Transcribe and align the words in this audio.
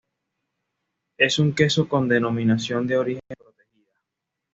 Es 1.19 1.37
un 1.37 1.53
queso 1.53 1.87
con 1.87 2.07
denominación 2.09 2.87
de 2.87 2.97
origen 2.97 3.21
protegida. 3.37 4.01